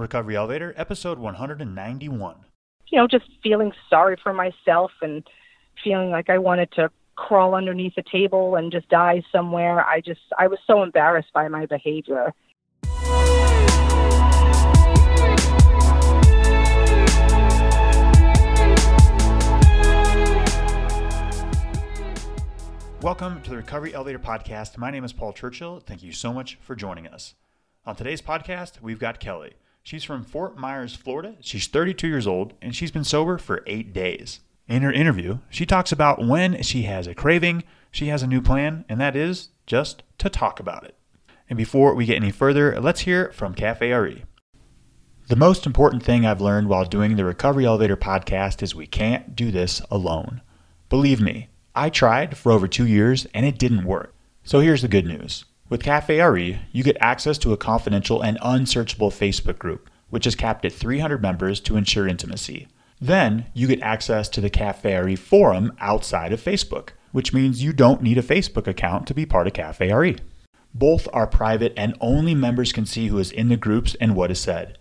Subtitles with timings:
[0.00, 2.36] Recovery Elevator, episode 191.
[2.88, 5.22] You know, just feeling sorry for myself and
[5.84, 9.84] feeling like I wanted to crawl underneath a table and just die somewhere.
[9.84, 12.32] I just, I was so embarrassed by my behavior.
[23.02, 24.78] Welcome to the Recovery Elevator Podcast.
[24.78, 25.80] My name is Paul Churchill.
[25.80, 27.34] Thank you so much for joining us.
[27.84, 29.52] On today's podcast, we've got Kelly.
[29.90, 31.34] She's from Fort Myers, Florida.
[31.40, 34.38] She's 32 years old and she's been sober for eight days.
[34.68, 38.40] In her interview, she talks about when she has a craving, she has a new
[38.40, 40.94] plan, and that is just to talk about it.
[41.48, 44.22] And before we get any further, let's hear from Cafe RE.
[45.26, 49.34] The most important thing I've learned while doing the Recovery Elevator podcast is we can't
[49.34, 50.40] do this alone.
[50.88, 54.14] Believe me, I tried for over two years and it didn't work.
[54.44, 55.46] So here's the good news.
[55.70, 60.34] With Cafe RE, you get access to a confidential and unsearchable Facebook group, which is
[60.34, 62.66] capped at 300 members to ensure intimacy.
[63.00, 67.72] Then you get access to the Cafe RE forum outside of Facebook, which means you
[67.72, 70.16] don't need a Facebook account to be part of Cafe RE.
[70.74, 74.32] Both are private and only members can see who is in the groups and what
[74.32, 74.76] is said.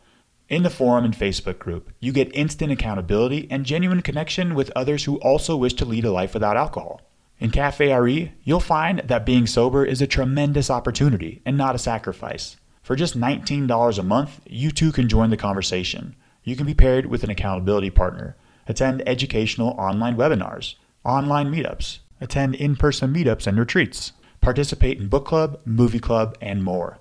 [0.47, 5.03] In the forum and Facebook group, you get instant accountability and genuine connection with others
[5.03, 7.01] who also wish to lead a life without alcohol.
[7.39, 11.79] In Cafe RE, you'll find that being sober is a tremendous opportunity and not a
[11.79, 12.57] sacrifice.
[12.83, 16.17] For just $19 a month, you too can join the conversation.
[16.43, 18.35] You can be paired with an accountability partner,
[18.67, 25.25] attend educational online webinars, online meetups, attend in person meetups and retreats, participate in book
[25.25, 26.97] club, movie club, and more.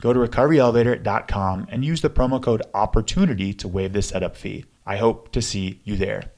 [0.00, 4.66] Go to recoveryelevator.com and use the promo code OPPORTUNITY to waive the setup fee.
[4.86, 6.30] I hope to see you there.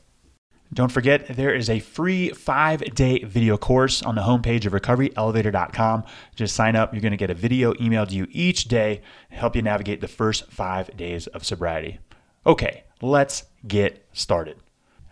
[0.75, 6.05] Don't forget, there is a free five day video course on the homepage of recoveryelevator.com.
[6.35, 6.95] Just sign up.
[6.95, 10.01] You're going to get a video emailed to you each day to help you navigate
[10.01, 11.99] the first five days of sobriety.
[12.47, 14.57] Okay, let's get started.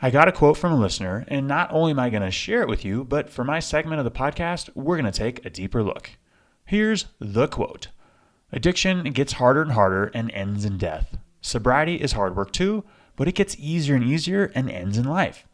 [0.01, 2.63] I got a quote from a listener, and not only am I going to share
[2.63, 5.51] it with you, but for my segment of the podcast, we're going to take a
[5.51, 6.13] deeper look.
[6.65, 7.89] Here's the quote
[8.51, 11.19] Addiction gets harder and harder and ends in death.
[11.43, 12.83] Sobriety is hard work too,
[13.15, 15.47] but it gets easier and easier and ends in life.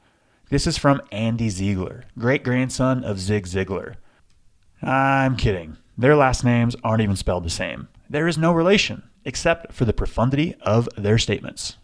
[0.48, 3.96] This is from Andy Ziegler, great grandson of Zig Ziglar.
[4.80, 5.76] I'm kidding.
[5.98, 7.88] Their last names aren't even spelled the same.
[8.08, 11.78] There is no relation, except for the profundity of their statements.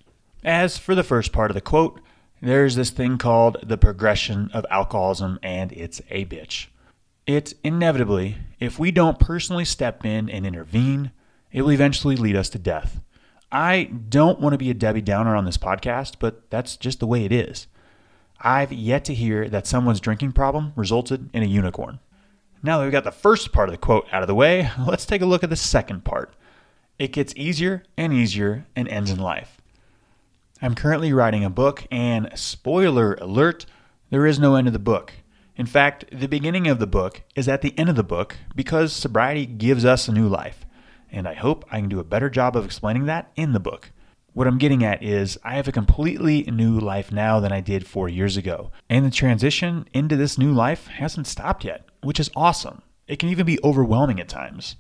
[0.45, 2.01] As for the first part of the quote,
[2.41, 6.69] there's this thing called the progression of alcoholism, and it's a bitch.
[7.27, 11.11] It inevitably, if we don't personally step in and intervene,
[11.51, 13.01] it will eventually lead us to death.
[13.51, 17.09] I don't want to be a Debbie Downer on this podcast, but that's just the
[17.09, 17.67] way it is.
[18.43, 22.01] I've yet to hear that someone's drinking problem resulted in a unicorn.
[22.63, 25.07] Now that we've got the first part of the quote out of the way, let's
[25.07, 26.35] take a look at the second part.
[26.99, 29.61] It gets easier and easier and ends in life.
[30.61, 33.67] I'm currently writing a book, and spoiler alert,
[34.11, 35.13] there is no end of the book.
[35.57, 38.93] In fact, the beginning of the book is at the end of the book because
[38.93, 40.65] sobriety gives us a new life.
[41.11, 43.91] And I hope I can do a better job of explaining that in the book.
[44.35, 47.87] What I'm getting at is I have a completely new life now than I did
[47.87, 48.73] four years ago.
[48.89, 52.81] And the transition into this new life hasn't stopped yet, which is awesome.
[53.07, 54.77] It can even be overwhelming at times.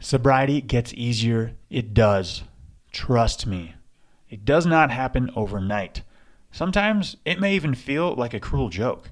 [0.00, 1.54] Sobriety gets easier.
[1.68, 2.44] It does.
[2.90, 3.74] Trust me.
[4.30, 6.02] It does not happen overnight.
[6.50, 9.10] Sometimes it may even feel like a cruel joke.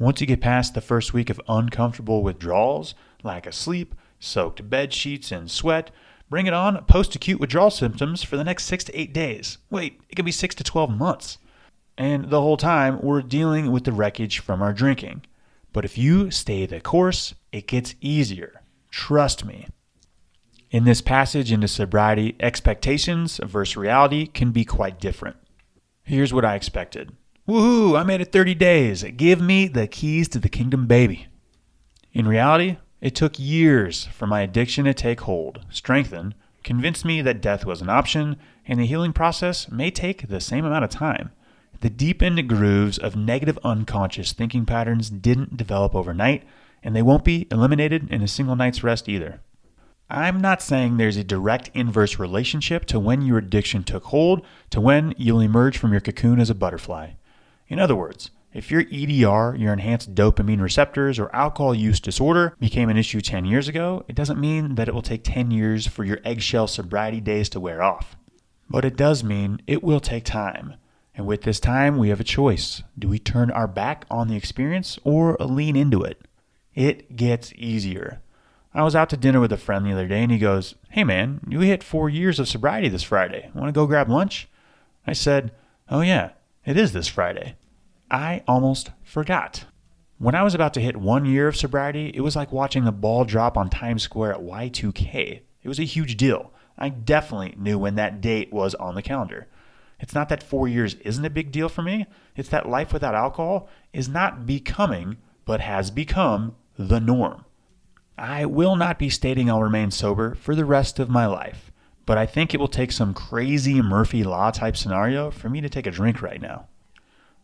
[0.00, 4.92] Once you get past the first week of uncomfortable withdrawals, lack of sleep, soaked bed
[4.92, 5.92] sheets, and sweat,
[6.30, 9.58] Bring it on post acute withdrawal symptoms for the next six to eight days.
[9.70, 11.38] Wait, it could be six to 12 months.
[11.96, 15.24] And the whole time, we're dealing with the wreckage from our drinking.
[15.72, 18.62] But if you stay the course, it gets easier.
[18.90, 19.66] Trust me.
[20.70, 25.36] In this passage into sobriety, expectations versus reality can be quite different.
[26.02, 27.12] Here's what I expected
[27.48, 29.02] Woohoo, I made it 30 days.
[29.16, 31.28] Give me the keys to the kingdom, baby.
[32.12, 37.40] In reality, it took years for my addiction to take hold, strengthen, convince me that
[37.40, 38.36] death was an option,
[38.66, 41.30] and the healing process may take the same amount of time.
[41.80, 46.42] The deepened grooves of negative unconscious thinking patterns didn't develop overnight,
[46.82, 49.40] and they won't be eliminated in a single night's rest either.
[50.10, 54.80] I'm not saying there's a direct inverse relationship to when your addiction took hold to
[54.80, 57.10] when you'll emerge from your cocoon as a butterfly.
[57.68, 62.88] In other words, if your EDR, your enhanced dopamine receptors, or alcohol use disorder became
[62.88, 66.04] an issue 10 years ago, it doesn't mean that it will take 10 years for
[66.04, 68.16] your eggshell sobriety days to wear off.
[68.70, 70.74] But it does mean it will take time.
[71.14, 72.82] And with this time, we have a choice.
[72.98, 76.22] Do we turn our back on the experience or lean into it?
[76.74, 78.22] It gets easier.
[78.72, 81.02] I was out to dinner with a friend the other day and he goes, Hey
[81.02, 83.50] man, you hit four years of sobriety this Friday.
[83.54, 84.48] Want to go grab lunch?
[85.06, 85.52] I said,
[85.90, 86.30] Oh yeah,
[86.64, 87.56] it is this Friday.
[88.10, 89.66] I almost forgot.
[90.16, 92.92] When I was about to hit one year of sobriety, it was like watching the
[92.92, 95.40] ball drop on Times Square at Y2K.
[95.62, 96.52] It was a huge deal.
[96.78, 99.46] I definitely knew when that date was on the calendar.
[100.00, 103.14] It's not that four years isn't a big deal for me, it's that life without
[103.14, 107.44] alcohol is not becoming, but has become the norm.
[108.16, 111.70] I will not be stating I'll remain sober for the rest of my life,
[112.06, 115.68] but I think it will take some crazy Murphy Law type scenario for me to
[115.68, 116.68] take a drink right now.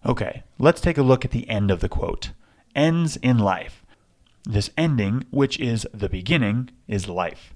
[0.07, 2.33] Okay, let's take a look at the end of the quote.
[2.75, 3.85] Ends in life.
[4.45, 7.55] This ending, which is the beginning, is life.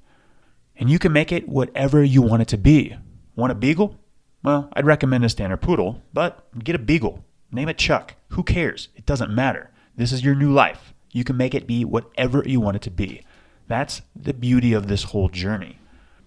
[0.75, 2.97] And you can make it whatever you want it to be.
[3.37, 3.99] Want a beagle?
[4.43, 7.25] Well, I'd recommend a standard poodle, but get a beagle.
[7.53, 8.15] Name it Chuck.
[8.29, 8.89] Who cares?
[8.97, 9.71] It doesn't matter.
[9.97, 10.95] This is your new life.
[11.13, 13.23] You can make it be whatever you want it to be.
[13.67, 15.81] That's the beauty of this whole journey.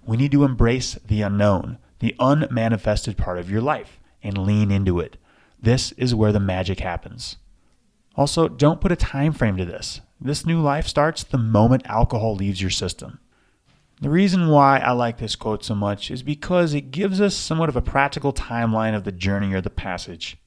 [0.05, 4.99] We need to embrace the unknown, the unmanifested part of your life, and lean into
[4.99, 5.17] it.
[5.61, 7.37] This is where the magic happens.
[8.15, 10.01] Also, don't put a time frame to this.
[10.19, 13.19] This new life starts the moment alcohol leaves your system.
[14.01, 17.69] The reason why I like this quote so much is because it gives us somewhat
[17.69, 20.37] of a practical timeline of the journey or the passage.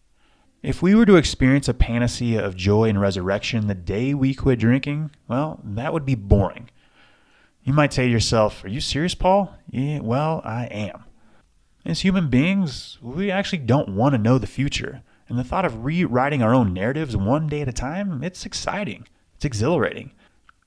[0.61, 4.59] If we were to experience a panacea of joy and resurrection the day we quit
[4.59, 6.69] drinking, well, that would be boring.
[7.63, 9.55] You might say to yourself, Are you serious, Paul?
[9.71, 11.04] Yeah, well, I am.
[11.87, 15.03] As human beings, we actually don't want to know the future.
[15.29, 19.07] And the thought of rewriting our own narratives one day at a time, it's exciting.
[19.35, 20.13] It's exhilarating.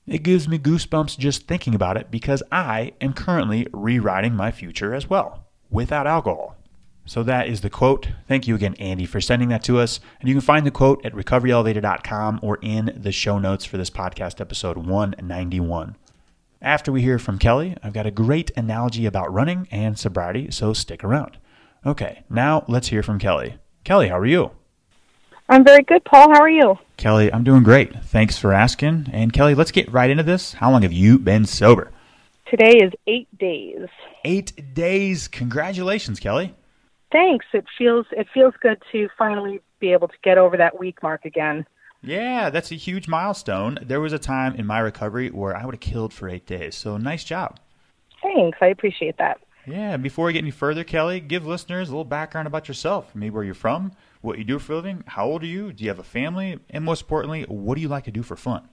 [0.06, 4.94] It gives me goosebumps just thinking about it because I am currently rewriting my future
[4.94, 6.56] as well, without alcohol.
[7.04, 8.10] So that is the quote.
[8.28, 9.98] Thank you again, Andy, for sending that to us.
[10.20, 13.90] And you can find the quote at recoveryelevator.com or in the show notes for this
[13.90, 15.96] podcast, episode 191.
[16.60, 20.72] After we hear from Kelly, I've got a great analogy about running and sobriety, so
[20.72, 21.38] stick around.
[21.86, 23.58] Okay, now let's hear from Kelly.
[23.84, 24.50] Kelly, how are you?
[25.48, 26.30] I'm very good, Paul.
[26.30, 26.76] How are you?
[26.96, 27.94] Kelly, I'm doing great.
[28.02, 29.06] Thanks for asking.
[29.12, 30.54] And Kelly, let's get right into this.
[30.54, 31.92] How long have you been sober?
[32.50, 33.86] Today is eight days.
[34.24, 35.28] Eight days.
[35.28, 36.56] Congratulations, Kelly.
[37.12, 37.46] Thanks.
[37.52, 41.24] It feels it feels good to finally be able to get over that week mark
[41.24, 41.66] again.
[42.02, 43.78] Yeah, that's a huge milestone.
[43.82, 46.76] There was a time in my recovery where I would have killed for eight days.
[46.76, 47.58] So nice job.
[48.22, 48.58] Thanks.
[48.60, 49.38] I appreciate that.
[49.66, 49.96] Yeah.
[49.96, 53.14] Before we get any further, Kelly, give listeners a little background about yourself.
[53.14, 55.84] Maybe where you're from, what you do for a living, how old are you, do
[55.84, 58.68] you have a family, and most importantly, what do you like to do for fun?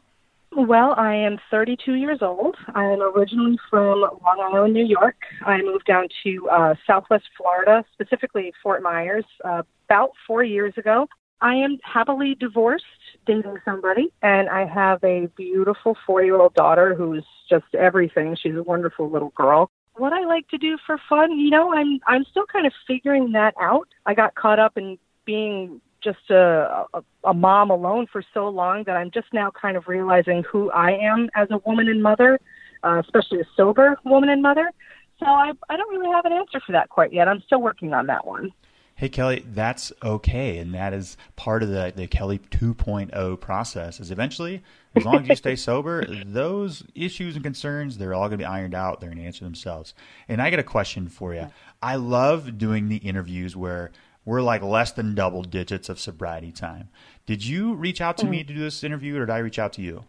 [0.56, 2.56] Well, I am 32 years old.
[2.74, 5.18] I am originally from Long Island, New York.
[5.46, 11.08] I moved down to uh, Southwest Florida, specifically Fort Myers, uh, about four years ago.
[11.46, 12.86] I am happily divorced,
[13.28, 18.36] dating somebody, and I have a beautiful four-year-old daughter who's just everything.
[18.36, 19.70] She's a wonderful little girl.
[19.94, 23.34] What I like to do for fun, you know, I'm I'm still kind of figuring
[23.34, 23.88] that out.
[24.08, 28.84] I got caught up in being just a, a, a mom alone for so long
[28.86, 32.40] that I'm just now kind of realizing who I am as a woman and mother,
[32.84, 34.72] uh, especially a sober woman and mother.
[35.20, 37.28] So I, I don't really have an answer for that quite yet.
[37.28, 38.52] I'm still working on that one.
[38.98, 44.00] Hey Kelly, that's okay, and that is part of the the Kelly 2.0 process.
[44.00, 44.64] Is eventually,
[44.96, 48.46] as long as you stay sober, those issues and concerns they're all going to be
[48.46, 49.02] ironed out.
[49.02, 49.94] They're going to answer themselves.
[50.30, 51.50] And I got a question for you.
[51.82, 53.92] I love doing the interviews where
[54.24, 56.88] we're like less than double digits of sobriety time.
[57.26, 58.30] Did you reach out to mm.
[58.30, 60.06] me to do this interview, or did I reach out to you?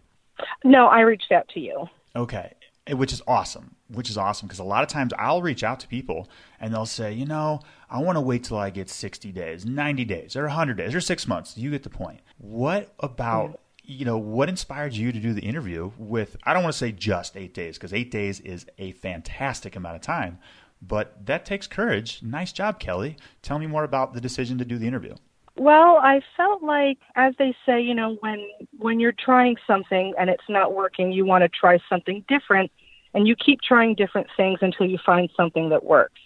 [0.65, 1.89] No, I reached out to you.
[2.15, 2.55] Okay,
[2.91, 3.76] which is awesome.
[3.89, 6.29] Which is awesome because a lot of times I'll reach out to people
[6.59, 10.05] and they'll say, you know, I want to wait till I get 60 days, 90
[10.05, 11.57] days, or 100 days, or six months.
[11.57, 12.21] You get the point.
[12.39, 16.63] What about mm you know, what inspired you to do the interview with, I don't
[16.63, 20.39] want to say just eight days, because eight days is a fantastic amount of time,
[20.83, 22.21] but that takes courage.
[22.23, 23.17] Nice job, Kelly.
[23.43, 25.15] Tell me more about the decision to do the interview.
[25.57, 30.29] Well, I felt like, as they say, you know, when when you're trying something and
[30.29, 32.71] it's not working, you want to try something different,
[33.17, 36.21] and you keep trying different things until you find something that works.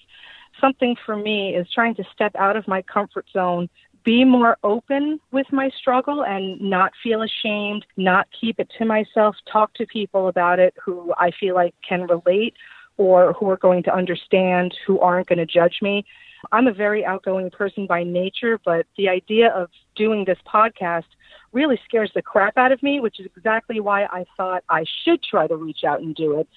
[0.61, 3.69] Something for me is trying to step out of my comfort zone,
[4.05, 9.37] be more open with my struggle, and not feel ashamed, not keep it to myself,
[9.51, 12.55] talk to people about it who I feel like can relate
[12.97, 16.05] or who are going to understand, who aren't going to judge me.
[16.51, 21.05] I'm a very outgoing person by nature, but the idea of doing this podcast
[21.53, 25.23] really scares the crap out of me, which is exactly why I thought I should
[25.23, 26.49] try to reach out and do it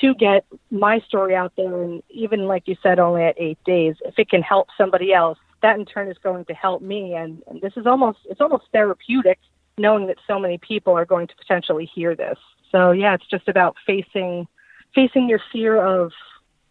[0.00, 1.82] to get my story out there.
[1.82, 5.38] And even like you said, only at eight days, if it can help somebody else,
[5.62, 7.14] that in turn is going to help me.
[7.14, 9.38] And, and this is almost, it's almost therapeutic
[9.76, 12.38] knowing that so many people are going to potentially hear this.
[12.70, 14.46] So yeah, it's just about facing
[14.94, 16.12] facing your fear of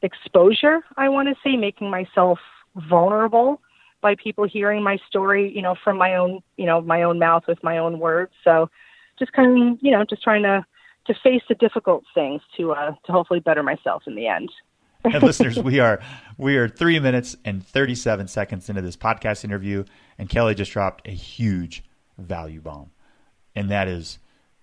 [0.02, 0.80] exposure.
[0.98, 2.40] I want to say making myself
[2.76, 3.62] vulnerable
[4.02, 7.44] by people hearing my story, you know, from my own, you know, my own mouth
[7.48, 8.32] with my own words.
[8.44, 8.70] So
[9.18, 10.66] just kind of, you know, just trying to
[11.08, 14.50] to face the difficult things to uh to hopefully better myself in the end.
[15.04, 16.00] and listeners, we are
[16.38, 19.84] we are three minutes and thirty seven seconds into this podcast interview,
[20.18, 21.84] and Kelly just dropped a huge
[22.18, 22.92] value bomb,
[23.56, 24.20] and that is,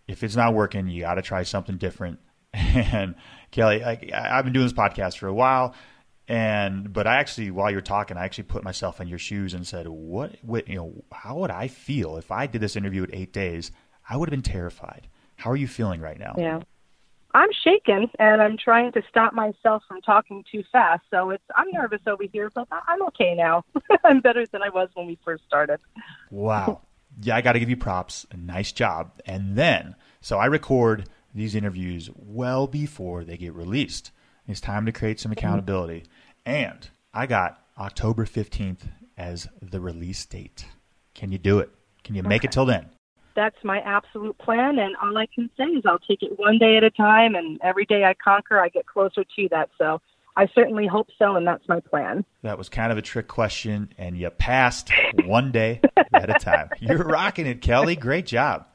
[0.08, 2.18] if it's not working, you got to try something different.
[2.56, 3.16] And
[3.50, 5.74] Kelly, I, I've been doing this podcast for a while,
[6.26, 9.66] and but I actually, while you're talking, I actually put myself in your shoes and
[9.66, 13.10] said, what, what, you know, how would I feel if I did this interview at
[13.12, 13.70] eight days?
[14.08, 15.08] I would have been terrified.
[15.36, 16.34] How are you feeling right now?
[16.38, 16.60] Yeah.
[17.34, 21.02] I'm shaken and I'm trying to stop myself from talking too fast.
[21.10, 23.64] So it's I'm nervous over here, but I'm okay now.
[24.04, 25.80] I'm better than I was when we first started.
[26.30, 26.80] Wow.
[27.22, 28.26] Yeah, I got to give you props.
[28.36, 29.12] Nice job.
[29.24, 34.10] And then, so I record these interviews well before they get released.
[34.48, 35.38] It's time to create some mm-hmm.
[35.38, 36.06] accountability.
[36.44, 40.66] And I got October 15th as the release date.
[41.14, 41.70] Can you do it?
[42.02, 42.48] Can you make okay.
[42.48, 42.90] it till then?
[43.36, 44.78] That's my absolute plan.
[44.78, 47.34] And all I can say is I'll take it one day at a time.
[47.34, 49.70] And every day I conquer, I get closer to that.
[49.78, 50.00] So
[50.36, 51.36] I certainly hope so.
[51.36, 52.24] And that's my plan.
[52.42, 53.92] That was kind of a trick question.
[53.98, 54.90] And you passed
[55.24, 55.80] one day
[56.12, 56.70] at a time.
[56.80, 57.96] You're rocking it, Kelly.
[57.96, 58.66] Great job.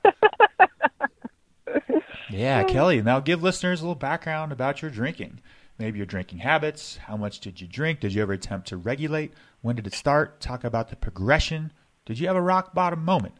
[2.30, 3.02] Yeah, Kelly.
[3.02, 5.40] Now give listeners a little background about your drinking.
[5.78, 6.98] Maybe your drinking habits.
[6.98, 8.02] How much did you drink?
[8.02, 9.34] Did you ever attempt to regulate?
[9.62, 10.42] When did it start?
[10.42, 11.72] Talk about the progression.
[12.06, 13.36] Did you have a rock bottom moment?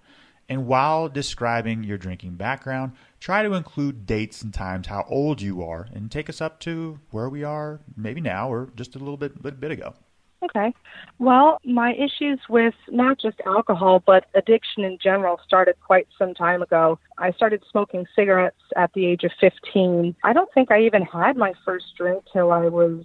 [0.50, 5.64] And while describing your drinking background, try to include dates and times, how old you
[5.64, 9.16] are, and take us up to where we are maybe now or just a little
[9.16, 9.94] bit, bit, bit ago.
[10.42, 10.74] Okay.
[11.20, 16.62] Well, my issues with not just alcohol, but addiction in general started quite some time
[16.62, 16.98] ago.
[17.18, 20.16] I started smoking cigarettes at the age of 15.
[20.24, 23.04] I don't think I even had my first drink till I was,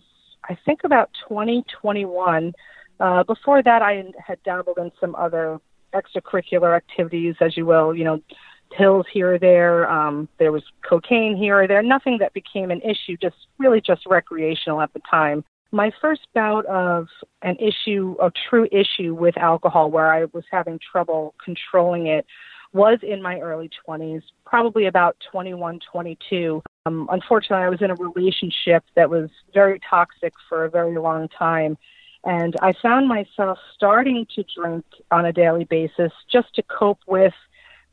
[0.48, 2.52] I think, about 20, 21.
[3.00, 5.60] Uh, before that, I had dabbled in some other
[5.94, 8.20] extracurricular activities, as you will, you know,
[8.76, 9.90] pills here or there.
[9.90, 11.82] Um, there was cocaine here or there.
[11.82, 16.64] Nothing that became an issue, just really just recreational at the time my first bout
[16.66, 17.08] of
[17.42, 22.24] an issue, a true issue with alcohol where I was having trouble controlling it
[22.72, 26.62] was in my early 20s, probably about 21, 22.
[26.86, 31.28] Um, unfortunately, I was in a relationship that was very toxic for a very long
[31.28, 31.76] time.
[32.24, 37.34] And I found myself starting to drink on a daily basis just to cope with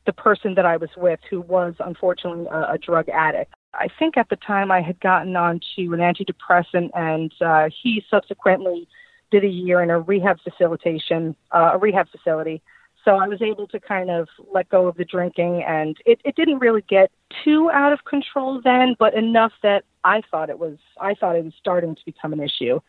[0.05, 3.53] the person that I was with, who was unfortunately a, a drug addict.
[3.73, 8.87] I think at the time I had gotten onto an antidepressant, and uh, he subsequently
[9.31, 12.61] did a year in a rehab facilitation, uh, a rehab facility.
[13.05, 16.35] So I was able to kind of let go of the drinking, and it, it
[16.35, 17.11] didn't really get
[17.43, 21.43] too out of control then, but enough that I thought it was I thought it
[21.43, 22.79] was starting to become an issue.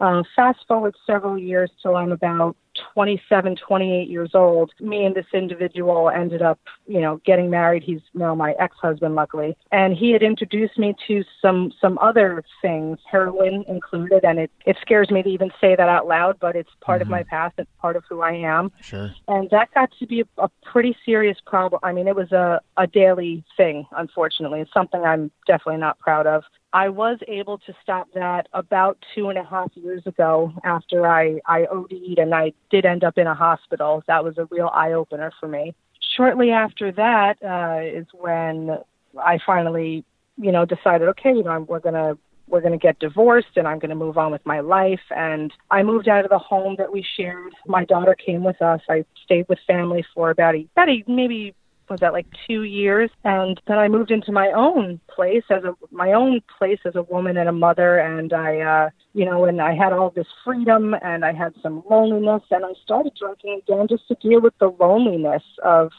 [0.00, 2.56] Uh, fast forward several years till I'm about
[2.94, 4.72] 27, 28 years old.
[4.80, 7.82] Me and this individual ended up, you know, getting married.
[7.82, 12.98] He's now my ex-husband, luckily, and he had introduced me to some some other things,
[13.10, 14.24] heroin included.
[14.24, 17.08] And it it scares me to even say that out loud, but it's part mm-hmm.
[17.08, 17.54] of my past.
[17.58, 18.72] It's part of who I am.
[18.80, 19.10] Sure.
[19.28, 21.80] And that got to be a, a pretty serious problem.
[21.82, 23.86] I mean, it was a a daily thing.
[23.92, 26.44] Unfortunately, it's something I'm definitely not proud of.
[26.76, 31.40] I was able to stop that about two and a half years ago after I,
[31.46, 34.04] I OD'd and I did end up in a hospital.
[34.08, 35.74] That was a real eye opener for me.
[36.18, 38.76] Shortly after that uh, is when
[39.18, 40.04] I finally,
[40.36, 43.94] you know, decided, okay, you know, we're gonna we're gonna get divorced and I'm gonna
[43.94, 45.00] move on with my life.
[45.08, 47.54] And I moved out of the home that we shared.
[47.66, 48.82] My daughter came with us.
[48.90, 51.54] I stayed with family for about a about a maybe
[51.88, 53.10] was that like two years?
[53.24, 57.02] And then i moved into my own place as a my own place as a
[57.02, 57.98] woman and a mother.
[57.98, 61.82] And i uh you know and i had all this freedom and i had some
[61.88, 62.42] loneliness.
[62.50, 65.90] And i started drinking again just to deal with the loneliness of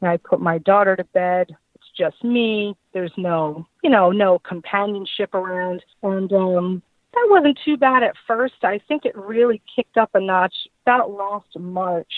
[0.00, 1.56] you know, i put my daughter to bed.
[1.74, 2.76] It's just me.
[2.92, 5.82] There's no you know no companionship around.
[6.02, 6.82] And um
[7.12, 8.54] that wasn't too bad at first.
[8.62, 10.54] I think it really kicked up a notch.
[10.86, 12.12] About last march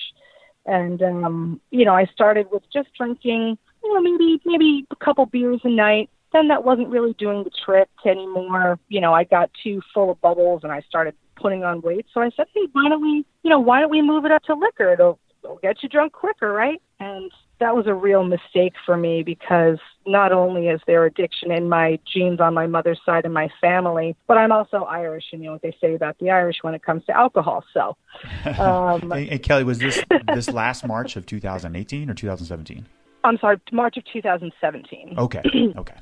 [0.67, 5.27] and um, you know, I started with just drinking, you know, maybe maybe a couple
[5.27, 6.11] beers a night.
[6.33, 8.79] Then that wasn't really doing the trick anymore.
[8.89, 12.07] You know, I got too full of bubbles and I started putting on weight.
[12.15, 14.43] So I said, hey, why don't we, you know, why don't we move it up
[14.45, 14.95] to liquor?
[14.95, 16.81] It'll, it'll get you drunk quicker, right?
[17.01, 17.31] And
[17.63, 21.97] that was a real mistake for me because not only is there addiction in my
[22.13, 25.53] genes on my mother's side and my family, but I'm also Irish, and you know
[25.53, 27.65] what they say about the Irish when it comes to alcohol.
[27.73, 27.97] So,
[28.59, 30.03] um, and, and Kelly, was this
[30.35, 32.85] this last March of 2018 or 2017?
[33.23, 35.15] I'm sorry, March of 2017.
[35.17, 35.43] Okay.
[35.77, 35.95] okay.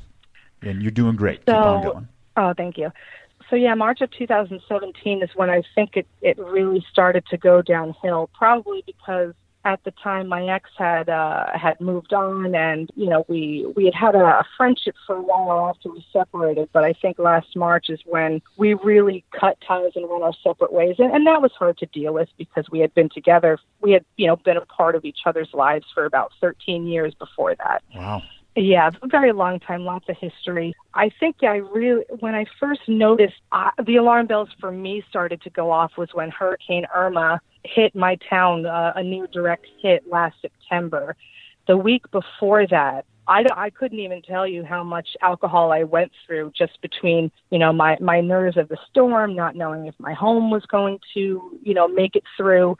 [0.62, 1.40] And you're doing great.
[1.46, 2.08] So, Keep on going.
[2.38, 2.90] Oh, thank you.
[3.50, 7.60] So yeah, March of 2017 is when I think it it really started to go
[7.60, 8.30] downhill.
[8.32, 13.24] Probably because at the time my ex had uh, had moved on, and you know
[13.28, 16.68] we we had had a, a friendship for a while after we separated.
[16.72, 20.72] But I think last March is when we really cut ties and went our separate
[20.72, 23.58] ways, and, and that was hard to deal with because we had been together.
[23.80, 27.14] We had you know been a part of each other's lives for about 13 years
[27.14, 27.82] before that.
[27.94, 28.22] Wow.
[28.56, 30.74] Yeah, a very long time, lots of history.
[30.92, 35.40] I think I really, when I first noticed uh, the alarm bells for me started
[35.42, 40.04] to go off was when Hurricane Irma hit my town, uh, a near direct hit
[40.10, 41.16] last September.
[41.66, 46.10] The week before that, I, I couldn't even tell you how much alcohol I went
[46.26, 50.12] through just between, you know, my, my nerves of the storm, not knowing if my
[50.12, 52.76] home was going to, you know, make it through.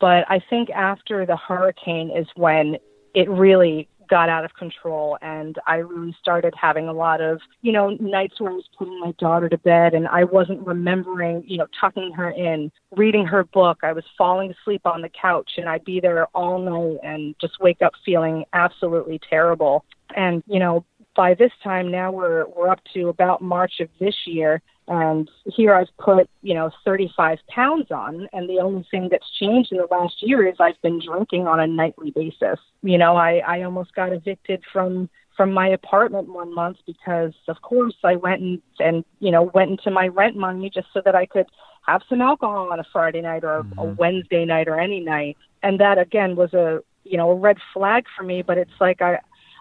[0.00, 2.78] But I think after the hurricane is when
[3.14, 7.72] it really got out of control and I really started having a lot of, you
[7.72, 11.56] know, nights where I was putting my daughter to bed and I wasn't remembering, you
[11.56, 13.78] know, tucking her in, reading her book.
[13.82, 17.58] I was falling asleep on the couch and I'd be there all night and just
[17.58, 19.82] wake up feeling absolutely terrible.
[20.14, 20.84] And, you know,
[21.16, 25.74] by this time now we're we're up to about March of this year and here
[25.74, 28.28] I've put, you know, 35 pounds on.
[28.32, 31.60] And the only thing that's changed in the last year is I've been drinking on
[31.60, 32.58] a nightly basis.
[32.82, 37.62] You know, I, I almost got evicted from from my apartment one month because of
[37.62, 41.14] course I went and and you know went into my rent money just so that
[41.14, 41.46] I could
[41.86, 43.78] have some alcohol on a Friday night or mm-hmm.
[43.78, 47.56] a Wednesday night or any night and that again was a you know a red
[47.72, 49.20] flag for me but it's like I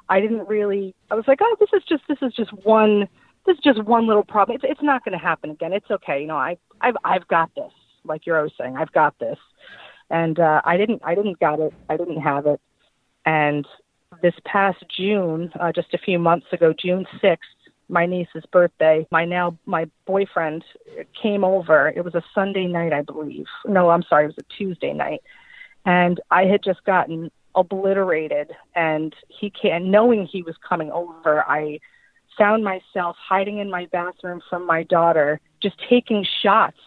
[0.10, 3.08] I didn't really I was like oh this is just this is just one
[3.46, 4.56] this is just one little problem.
[4.56, 5.74] It's it's not going to happen again.
[5.74, 6.22] It's okay.
[6.22, 7.72] You know, I I've I've got this.
[8.04, 9.38] Like you're always saying, I've got this.
[10.10, 11.74] And uh, I didn't I didn't got it.
[11.90, 12.60] I didn't have it.
[13.26, 13.68] And
[14.22, 17.50] this past June, uh, just a few months ago, June sixth,
[17.90, 20.64] my niece's birthday, my now my boyfriend
[21.22, 21.90] came over.
[21.90, 23.46] It was a Sunday night, I believe.
[23.66, 25.22] No, I'm sorry, it was a Tuesday night.
[25.86, 31.80] And I had just gotten obliterated and he can knowing he was coming over, I
[32.38, 36.78] found myself hiding in my bathroom from my daughter, just taking shots.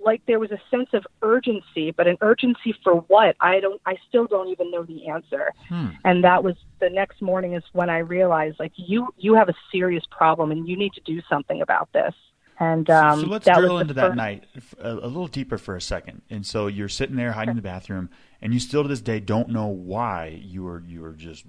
[0.00, 3.36] Like there was a sense of urgency, but an urgency for what?
[3.40, 3.80] I don't.
[3.86, 5.52] I still don't even know the answer.
[5.68, 5.88] Hmm.
[6.04, 9.54] And that was the next morning is when I realized, like you, you have a
[9.70, 12.14] serious problem, and you need to do something about this.
[12.58, 14.44] And um, so let's drill into that night
[14.78, 16.22] a, a, little deeper for a second.
[16.30, 19.18] And so you're sitting there hiding in the bathroom, and you still to this day
[19.18, 21.44] don't know why you were you were just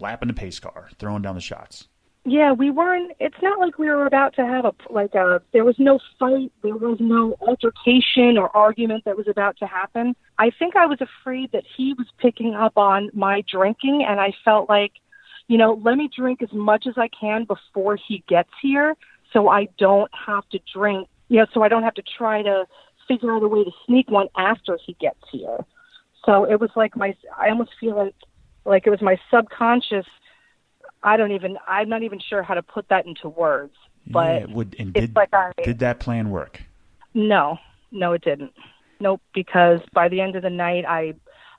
[0.00, 1.86] lapping the pace car, throwing down the shots.
[2.24, 3.12] Yeah, we weren't.
[3.20, 5.40] It's not like we were about to have a like a.
[5.52, 6.52] There was no fight.
[6.62, 10.14] There was no altercation or argument that was about to happen.
[10.38, 14.32] I think I was afraid that he was picking up on my drinking, and I
[14.44, 14.92] felt like,
[15.46, 18.94] you know, let me drink as much as I can before he gets here,
[19.32, 21.08] so I don't have to drink.
[21.28, 22.66] You know, so I don't have to try to
[23.06, 25.58] figure out a way to sneak one after he gets here.
[26.26, 27.14] So it was like my.
[27.38, 28.14] I almost feel like
[28.66, 30.06] like it was my subconscious
[31.02, 33.74] I don't even I'm not even sure how to put that into words.
[34.10, 36.62] But yeah, would, and did, like I, did that plan work?
[37.14, 37.58] No,
[37.92, 38.52] no, it didn't.
[39.00, 41.14] Nope, because by the end of the night, I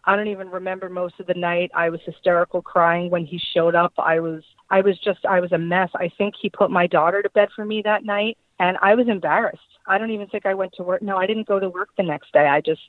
[0.06, 1.72] I don't even remember most of the night.
[1.76, 3.94] I was hysterical crying when he showed up.
[3.98, 5.90] I was I was just I was a mess.
[5.96, 9.08] I think he put my daughter to bed for me that night, and I was
[9.08, 9.62] embarrassed.
[9.88, 11.02] I don't even think I went to work.
[11.02, 12.48] No, I didn't go to work the next day.
[12.48, 12.82] I just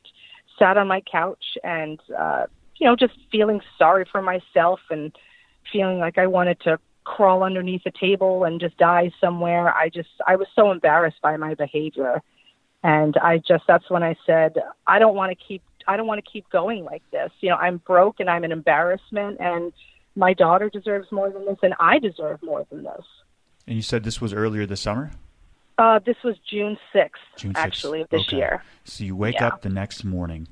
[0.58, 5.12] sat on my couch and uh, you know just feeling sorry for myself and
[5.72, 9.74] feeling like I wanted to crawl underneath a table and just die somewhere.
[9.74, 12.22] I just I was so embarrassed by my behavior.
[12.82, 14.56] And I just that's when I said
[14.86, 17.30] I don't want to keep I don't want to keep going like this.
[17.40, 19.72] You know, I'm broke and I'm an embarrassment and
[20.14, 23.04] my daughter deserves more than this and I deserve more than this.
[23.66, 25.10] And you said this was earlier this summer?
[25.78, 27.58] Uh, this was June 6th, June 6th.
[27.58, 28.36] actually, of this okay.
[28.36, 28.62] year.
[28.84, 29.46] So you wake yeah.
[29.46, 30.48] up the next morning.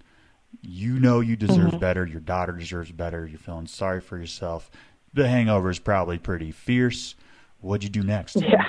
[0.63, 1.79] You know you deserve mm-hmm.
[1.79, 2.07] better.
[2.07, 3.27] Your daughter deserves better.
[3.27, 4.71] You're feeling sorry for yourself
[5.15, 7.15] the hangover is probably pretty fierce.
[7.61, 8.37] What'd you do next?
[8.37, 8.69] Yeah.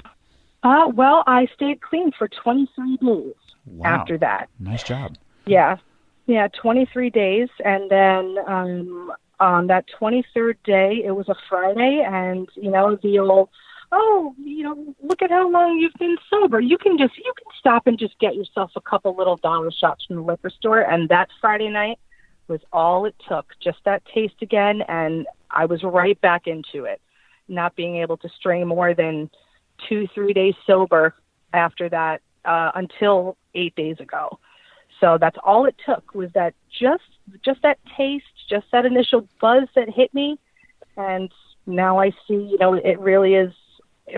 [0.62, 3.34] Uh, well, I stayed clean for 23 days
[3.65, 3.88] wow.
[3.88, 4.49] after that.
[4.60, 5.17] Nice job.
[5.45, 5.78] Yeah.
[6.25, 7.47] Yeah, 23 days.
[7.63, 13.19] And then um, on that 23rd day, it was a Friday, and, you know, the
[13.19, 13.49] old,
[13.91, 16.60] oh, you know, look at how long you've been sober.
[16.60, 20.06] You can just, you can stop and just get yourself a couple little dollar shots
[20.06, 20.82] from the liquor store.
[20.82, 21.97] And that Friday night
[22.47, 24.84] was all it took, just that taste again.
[24.88, 27.01] And I was right back into it,
[27.47, 29.29] not being able to stray more than
[29.88, 31.13] two, three days sober
[31.53, 34.39] after that uh, until eight days ago.
[34.99, 37.03] So that's all it took was that just
[37.43, 40.38] just that taste, just that initial buzz that hit me,
[40.99, 41.31] And
[41.65, 43.53] now I see, you know, it really is,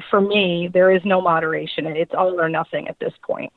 [0.10, 1.86] for me, there is no moderation.
[1.86, 3.54] It's all or nothing at this point.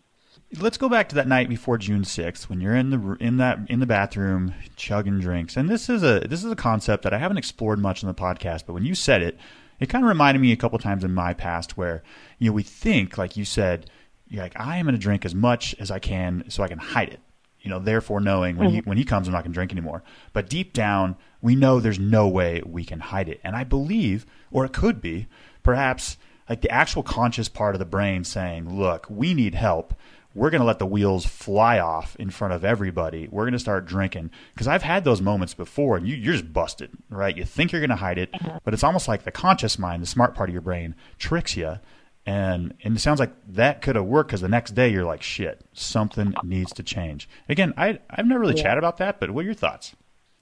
[0.58, 3.58] Let's go back to that night before June 6th when you're in the in that
[3.68, 5.56] in the bathroom chugging drinks.
[5.56, 8.14] And this is a this is a concept that I haven't explored much in the
[8.14, 9.38] podcast, but when you said it,
[9.80, 12.02] it kind of reminded me a couple times in my past where
[12.38, 13.90] you know we think like you said,
[14.28, 16.78] you're like I am going to drink as much as I can so I can
[16.78, 17.20] hide it
[17.64, 18.74] you know, therefore knowing when mm-hmm.
[18.76, 20.04] he when he comes, I'm not going to drink anymore.
[20.34, 24.26] But deep down, we know there's no way we can hide it, and I believe,
[24.52, 25.26] or it could be,
[25.62, 29.94] perhaps like the actual conscious part of the brain saying, "Look, we need help.
[30.34, 33.28] We're going to let the wheels fly off in front of everybody.
[33.30, 36.52] We're going to start drinking." Because I've had those moments before, and you, you're just
[36.52, 37.36] busted, right?
[37.36, 40.06] You think you're going to hide it, but it's almost like the conscious mind, the
[40.06, 41.78] smart part of your brain, tricks you
[42.26, 45.22] and and it sounds like that could have worked because the next day you're like
[45.22, 48.62] shit something needs to change again i i've never really yeah.
[48.62, 49.94] chatted about that but what are your thoughts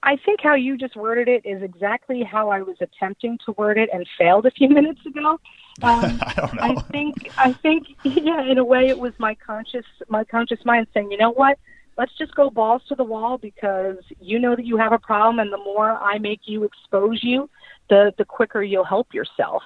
[0.03, 3.77] i think how you just worded it is exactly how i was attempting to word
[3.77, 5.39] it and failed a few minutes ago
[5.81, 6.61] um, I, don't know.
[6.61, 10.87] I think i think yeah in a way it was my conscious my conscious mind
[10.93, 11.57] saying you know what
[11.97, 15.39] let's just go balls to the wall because you know that you have a problem
[15.39, 17.49] and the more i make you expose you
[17.89, 19.63] the the quicker you'll help yourself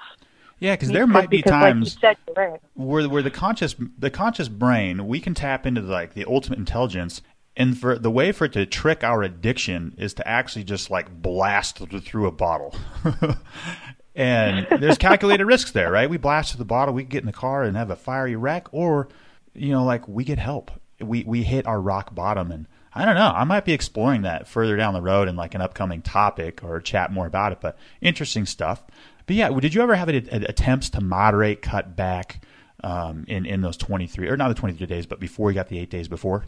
[0.59, 5.07] yeah, because there might be times like said, where where the conscious the conscious brain
[5.07, 7.21] we can tap into the, like the ultimate intelligence,
[7.55, 11.21] and for the way for it to trick our addiction is to actually just like
[11.21, 12.75] blast through a bottle.
[14.17, 16.09] and there's calculated risks there, right?
[16.09, 18.67] We blast through the bottle, we get in the car and have a fiery wreck,
[18.73, 19.07] or
[19.53, 20.71] you know, like we get help.
[20.99, 22.67] We we hit our rock bottom and.
[22.93, 23.31] I don't know.
[23.35, 26.81] I might be exploring that further down the road in like an upcoming topic or
[26.81, 28.83] chat more about it, but interesting stuff.
[29.27, 32.41] But yeah, did you ever have any attempts to moderate, cut back
[32.83, 35.55] um, in in those twenty three or not the twenty three days, but before you
[35.55, 36.45] got the eight days before?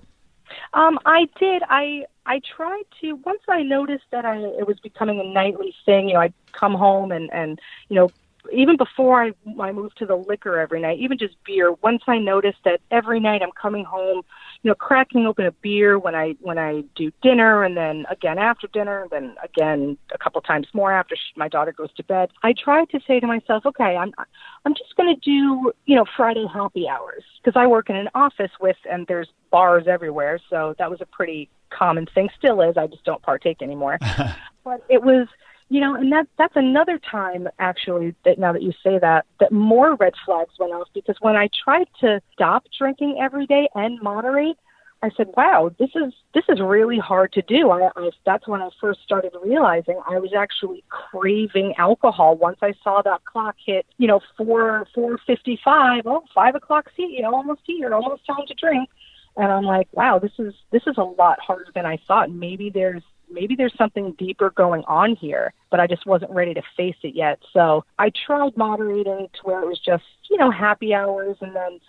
[0.74, 1.64] Um, I did.
[1.70, 6.10] I I tried to once I noticed that I it was becoming a nightly thing.
[6.10, 8.10] You know, I'd come home and and you know
[8.54, 11.74] even before I I moved to the liquor every night, even just beer.
[11.84, 14.24] Once I noticed that every night I'm coming home
[14.62, 18.38] you know, cracking open a beer when I when I do dinner, and then again
[18.38, 22.04] after dinner, and then again a couple times more after she, my daughter goes to
[22.04, 22.30] bed.
[22.44, 24.12] I try to say to myself, okay, I'm
[24.66, 28.10] I'm just going to do you know Friday happy hours because I work in an
[28.16, 32.30] office with and there's bars everywhere, so that was a pretty common thing.
[32.38, 32.76] Still is.
[32.76, 33.98] I just don't partake anymore.
[34.66, 35.28] but it was
[35.70, 39.52] you know, and that that's another time actually that now that you say that, that
[39.52, 44.02] more red flags went off because when I tried to stop drinking every day and
[44.02, 44.58] moderate,
[45.04, 48.62] I said, "Wow, this is this is really hard to do." I, I that's when
[48.62, 52.36] I first started realizing I was actually craving alcohol.
[52.36, 56.90] Once I saw that clock hit, you know, four four fifty five, oh, five o'clock,
[56.98, 58.90] see, you know, almost here, almost time to drink.
[59.38, 62.32] And I'm like, wow, this is this is a lot harder than I thought.
[62.32, 66.62] Maybe there's maybe there's something deeper going on here, but I just wasn't ready to
[66.76, 67.40] face it yet.
[67.54, 71.80] So I tried moderating to where it was just, you know, happy hours and then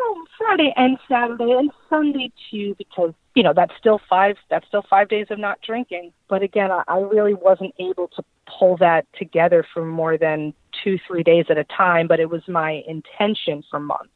[0.00, 4.84] oh, Friday and Saturday and Sunday too, because, you know, that's still five, that's still
[4.88, 6.12] five days of not drinking.
[6.28, 8.24] But again, I, I really wasn't able to
[8.58, 12.42] pull that together for more than two, three days at a time, but it was
[12.48, 14.10] my intention for months.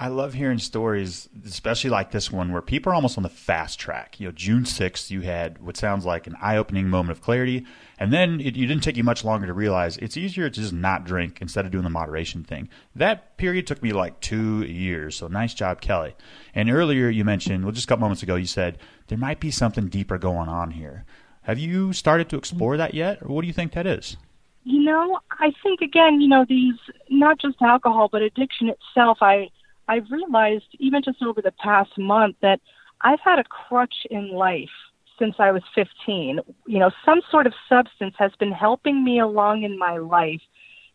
[0.00, 3.78] I love hearing stories, especially like this one, where people are almost on the fast
[3.78, 4.18] track.
[4.18, 7.66] You know, June 6th, you had what sounds like an eye opening moment of clarity.
[7.98, 10.72] And then it, it didn't take you much longer to realize it's easier to just
[10.72, 12.70] not drink instead of doing the moderation thing.
[12.96, 15.16] That period took me like two years.
[15.16, 16.16] So nice job, Kelly.
[16.54, 19.50] And earlier you mentioned, well, just a couple moments ago, you said there might be
[19.50, 21.04] something deeper going on here.
[21.42, 23.20] Have you started to explore that yet?
[23.20, 24.16] Or what do you think that is?
[24.64, 26.76] You know, I think, again, you know, these,
[27.10, 29.50] not just alcohol, but addiction itself, I,
[29.90, 32.60] I've realized, even just over the past month, that
[33.00, 34.76] I've had a crutch in life
[35.18, 36.38] since I was 15.
[36.66, 40.40] You know, some sort of substance has been helping me along in my life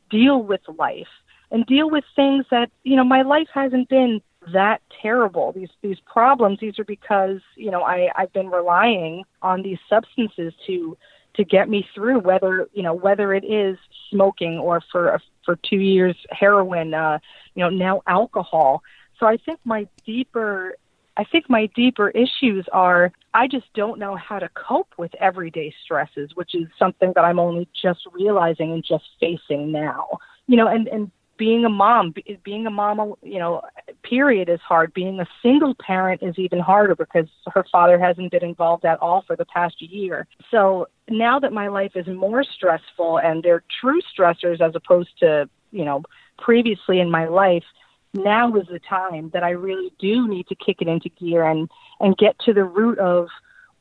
[0.10, 1.13] deal with life
[1.51, 4.21] and deal with things that, you know, my life hasn't been
[4.53, 5.51] that terrible.
[5.51, 10.53] These these problems, these are because, you know, I, I've been relying on these substances
[10.67, 10.97] to
[11.36, 13.77] to get me through whether you know whether it is
[14.10, 17.19] smoking or for for two years heroin uh
[17.53, 18.81] you know now alcohol.
[19.19, 20.75] So i think my deeper
[21.17, 25.73] i think my deeper issues are i just don't know how to cope with everyday
[25.84, 30.19] stresses which is something that i'm only just realizing and just facing now.
[30.47, 33.62] You know and and being a mom being a mom you know
[34.04, 34.93] period is hard.
[34.93, 39.24] Being a single parent is even harder because her father hasn't been involved at all
[39.26, 40.28] for the past year.
[40.52, 45.50] So now that my life is more stressful and they're true stressors as opposed to
[45.71, 46.04] you know
[46.38, 47.63] previously in my life
[48.13, 51.69] now is the time that i really do need to kick it into gear and
[52.00, 53.28] and get to the root of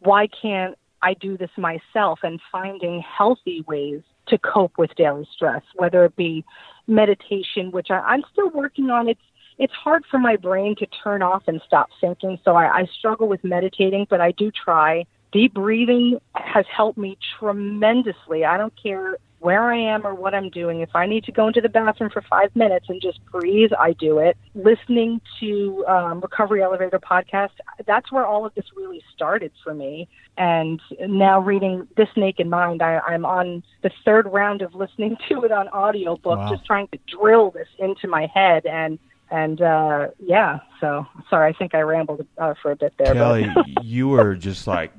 [0.00, 5.62] why can't i do this myself and finding healthy ways to cope with daily stress,
[5.74, 6.44] whether it be
[6.86, 9.08] meditation, which I, I'm still working on.
[9.08, 9.20] It's
[9.56, 13.28] it's hard for my brain to turn off and stop thinking, so I, I struggle
[13.28, 15.06] with meditating, but I do try.
[15.30, 18.44] Deep breathing has helped me tremendously.
[18.44, 20.80] I don't care where I am or what I'm doing.
[20.80, 23.92] If I need to go into the bathroom for five minutes and just breathe, I
[23.92, 24.38] do it.
[24.54, 27.50] Listening to um, Recovery Elevator podcast,
[27.86, 30.08] that's where all of this really started for me.
[30.38, 35.44] And now reading This Naked Mind, I, I'm on the third round of listening to
[35.44, 36.50] it on audiobook, wow.
[36.50, 38.98] just trying to drill this into my head and
[39.30, 43.48] and uh yeah so sorry i think i rambled uh, for a bit there kelly
[43.82, 44.92] you were just like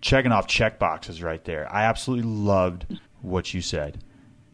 [0.00, 4.02] checking off check boxes right there i absolutely loved what you said.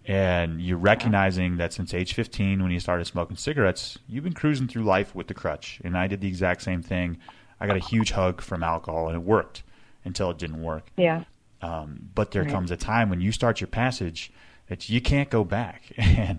[0.07, 4.69] And you're recognizing that since age 15, when you started smoking cigarettes, you've been cruising
[4.69, 5.81] through life with the crutch.
[5.83, 7.19] And I did the exact same thing.
[7.59, 9.63] I got a huge hug from alcohol, and it worked
[10.05, 10.91] until it didn't work.
[10.97, 11.25] Yeah.
[11.63, 12.51] Um, but there right.
[12.51, 14.31] comes a time when you start your passage
[14.69, 15.85] that you can't go back.
[15.97, 16.39] and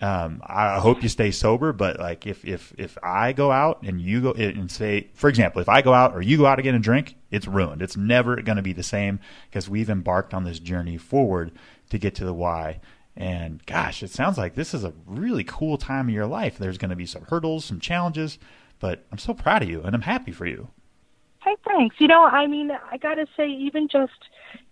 [0.00, 4.00] um, I hope you stay sober, but like if if if I go out and
[4.00, 6.74] you go and say, for example, if I go out or you go out again
[6.74, 7.82] and drink, it's ruined.
[7.82, 9.20] It's never going to be the same
[9.50, 11.52] because we've embarked on this journey forward
[11.90, 12.80] to get to the why.
[13.16, 16.58] And gosh, it sounds like this is a really cool time of your life.
[16.58, 18.38] There's going to be some hurdles, some challenges,
[18.80, 20.68] but I'm so proud of you and I'm happy for you.
[21.42, 21.96] Hey, thanks.
[21.98, 24.12] You know, I mean, I got to say, even just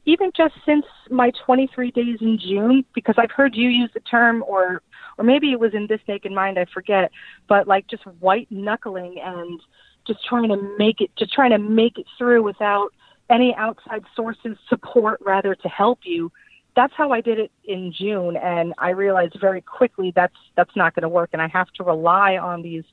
[0.05, 4.43] even just since my 23 days in June, because I've heard you use the term
[4.47, 4.83] or
[5.19, 7.11] or maybe it was in this naked mind i forget
[7.49, 9.61] but like just white knuckling and
[10.07, 12.91] just trying to make it just trying to make it through without
[13.31, 16.31] any outside sources support rather to help you
[16.75, 20.95] that's how i did it in june and i realized very quickly that's that's not
[20.95, 22.85] going to work and i have to rely on these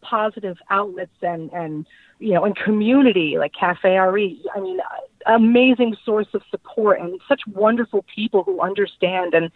[0.00, 1.86] positive outlets and and
[2.20, 4.78] you know and community like cafe re i mean
[5.26, 9.50] amazing source of support and such wonderful people who understand and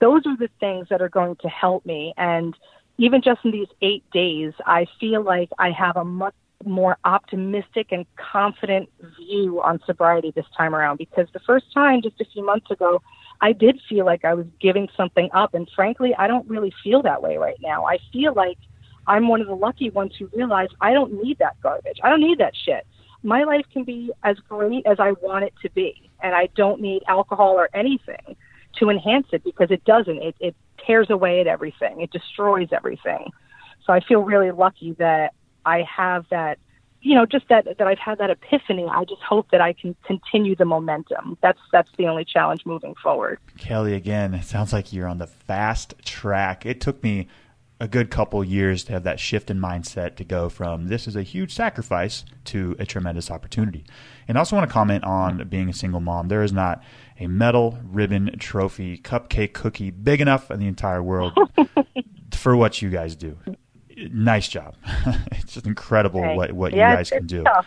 [0.00, 2.14] those are the things that are going to help me.
[2.16, 2.56] And
[2.98, 7.88] even just in these eight days, I feel like I have a much more optimistic
[7.92, 12.44] and confident view on sobriety this time around because the first time, just a few
[12.44, 13.00] months ago,
[13.40, 15.54] I did feel like I was giving something up.
[15.54, 17.86] And frankly, I don't really feel that way right now.
[17.86, 18.58] I feel like
[19.06, 21.98] I'm one of the lucky ones who realize I don't need that garbage.
[22.02, 22.86] I don't need that shit.
[23.22, 26.80] My life can be as great as I want it to be, and I don't
[26.80, 28.36] need alcohol or anything
[28.78, 30.18] to enhance it because it doesn't.
[30.18, 32.00] It, it tears away at everything.
[32.00, 33.30] It destroys everything.
[33.84, 35.32] So I feel really lucky that
[35.68, 36.58] I have that,
[37.02, 38.86] you know, just that that I've had that epiphany.
[38.90, 41.36] I just hope that I can continue the momentum.
[41.42, 43.38] That's that's the only challenge moving forward.
[43.58, 46.64] Kelly, again, it sounds like you're on the fast track.
[46.64, 47.28] It took me
[47.80, 51.14] a good couple years to have that shift in mindset to go from this is
[51.14, 53.84] a huge sacrifice to a tremendous opportunity.
[54.26, 56.28] And I also want to comment on being a single mom.
[56.28, 56.82] There is not
[57.20, 61.38] a medal, ribbon, trophy, cupcake, cookie big enough in the entire world
[62.32, 63.38] for what you guys do.
[64.10, 64.76] Nice job.
[65.32, 67.42] it's just incredible what, what yeah, you guys can do.
[67.42, 67.66] Tough.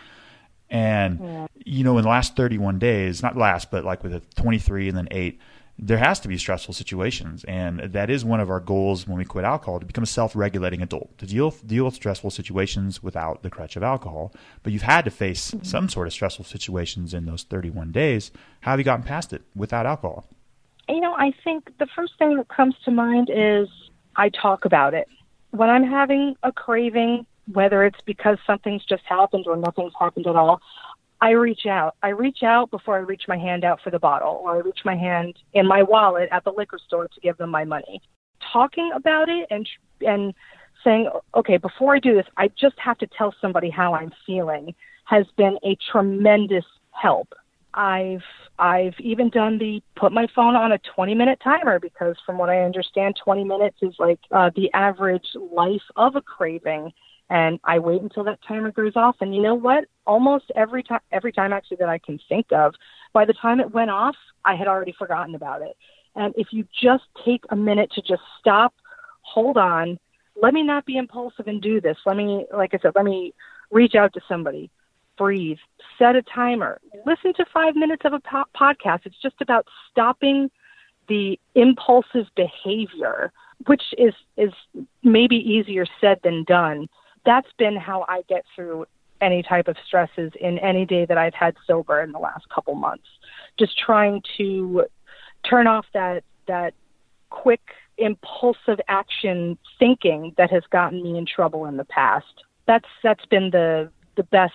[0.70, 1.46] And, yeah.
[1.64, 4.96] you know, in the last 31 days, not last, but like with a 23 and
[4.96, 5.38] then eight,
[5.78, 9.24] there has to be stressful situations, and that is one of our goals when we
[9.24, 13.50] quit alcohol to become a self-regulating adult to deal deal with stressful situations without the
[13.50, 14.32] crutch of alcohol.
[14.62, 15.64] But you've had to face mm-hmm.
[15.64, 18.30] some sort of stressful situations in those 31 days.
[18.60, 20.26] How have you gotten past it without alcohol?
[20.88, 23.68] You know, I think the first thing that comes to mind is
[24.16, 25.08] I talk about it
[25.52, 30.34] when I'm having a craving, whether it's because something's just happened or nothing's happened at
[30.34, 30.60] all.
[31.20, 31.94] I reach out.
[32.02, 34.80] I reach out before I reach my hand out for the bottle, or I reach
[34.84, 38.02] my hand in my wallet at the liquor store to give them my money.
[38.52, 39.68] Talking about it and
[40.00, 40.34] and
[40.82, 44.74] saying, okay, before I do this, I just have to tell somebody how I'm feeling
[45.04, 47.32] has been a tremendous help.
[47.74, 48.22] I've
[48.58, 52.50] I've even done the put my phone on a 20 minute timer because from what
[52.50, 56.92] I understand 20 minutes is like uh, the average life of a craving
[57.32, 59.16] and I wait until that timer goes off.
[59.20, 59.84] And you know what?
[60.06, 62.74] Almost every time, every time actually that I can think of,
[63.14, 65.74] by the time it went off, I had already forgotten about it.
[66.14, 68.74] And if you just take a minute to just stop,
[69.22, 69.98] hold on,
[70.40, 71.96] let me not be impulsive and do this.
[72.04, 73.32] Let me, like I said, let me
[73.70, 74.70] reach out to somebody,
[75.16, 75.58] breathe,
[75.98, 79.00] set a timer, listen to five minutes of a po- podcast.
[79.04, 80.50] It's just about stopping
[81.08, 83.32] the impulsive behavior,
[83.66, 84.52] which is is
[85.02, 86.88] maybe easier said than done
[87.24, 88.86] that's been how I get through
[89.20, 92.74] any type of stresses in any day that I've had sober in the last couple
[92.74, 93.06] months.
[93.58, 94.86] Just trying to
[95.48, 96.74] turn off that that
[97.30, 97.60] quick
[97.98, 102.44] impulsive action thinking that has gotten me in trouble in the past.
[102.66, 104.54] That's that's been the the best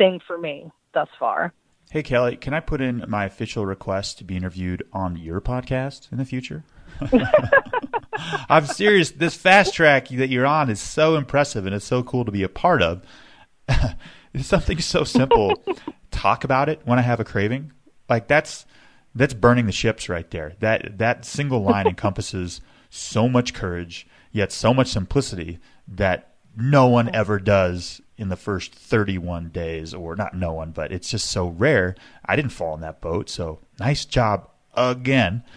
[0.00, 1.52] thing for me thus far.
[1.90, 6.10] Hey, Kelly, can I put in my official request to be interviewed on your podcast
[6.10, 6.64] in the future?
[8.48, 9.10] I'm serious.
[9.10, 12.42] This fast track that you're on is so impressive and it's so cool to be
[12.42, 13.02] a part of.
[14.32, 15.62] it's something so simple.
[16.10, 17.72] Talk about it when I have a craving.
[18.08, 18.64] Like that's
[19.14, 20.54] that's burning the ships right there.
[20.60, 25.58] That that single line encompasses so much courage, yet so much simplicity
[25.88, 30.92] that no one ever does in the first 31 days or not no one, but
[30.92, 31.96] it's just so rare.
[32.24, 35.42] I didn't fall in that boat, so nice job again.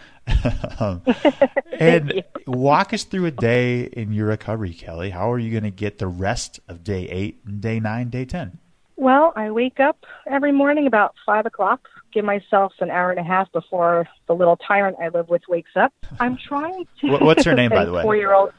[0.79, 1.01] Um,
[1.79, 5.09] and walk us through a day in your recovery, Kelly.
[5.09, 8.23] How are you going to get the rest of day eight, and day nine, day
[8.23, 8.57] 10?
[8.95, 13.23] Well, I wake up every morning about five o'clock, give myself an hour and a
[13.23, 15.93] half before the little tyrant I live with wakes up.
[16.21, 17.17] I'm trying to.
[17.17, 18.03] What's her name, by the way?
[18.03, 18.53] Four year old.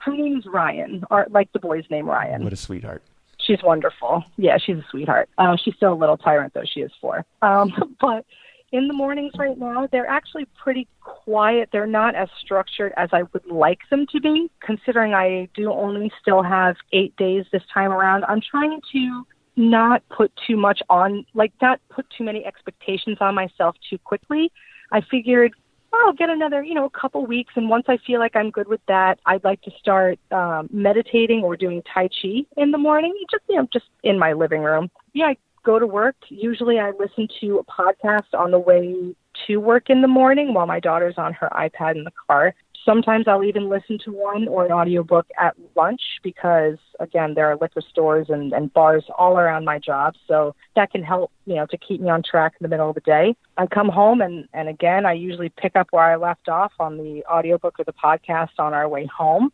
[0.00, 2.42] Her name's Ryan, or like the boy's name, Ryan.
[2.42, 3.02] What a sweetheart.
[3.50, 4.24] She's wonderful.
[4.36, 5.28] Yeah, she's a sweetheart.
[5.36, 6.62] Uh, she's still a little tyrant, though.
[6.64, 7.26] She is four.
[7.42, 8.24] Um, but
[8.70, 11.70] in the mornings right now, they're actually pretty quiet.
[11.72, 16.12] They're not as structured as I would like them to be, considering I do only
[16.20, 18.24] still have eight days this time around.
[18.26, 23.34] I'm trying to not put too much on, like not put too many expectations on
[23.34, 24.52] myself too quickly.
[24.92, 25.54] I figured
[25.92, 28.50] oh, I'll get another, you know, a couple weeks, and once I feel like I'm
[28.50, 32.78] good with that, I'd like to start um, meditating or doing Tai Chi in the
[32.78, 34.90] morning, just you know, just in my living room.
[35.12, 36.16] Yeah, I go to work.
[36.28, 39.14] Usually, I listen to a podcast on the way
[39.46, 42.54] to work in the morning while my daughter's on her iPad in the car.
[42.84, 47.56] Sometimes I'll even listen to one or an audiobook at lunch because, again, there are
[47.56, 50.14] liquor stores and, and bars all around my job.
[50.26, 52.94] So that can help, you know, to keep me on track in the middle of
[52.94, 53.36] the day.
[53.58, 56.96] I come home and, and again, I usually pick up where I left off on
[56.96, 59.52] the audiobook or the podcast on our way home.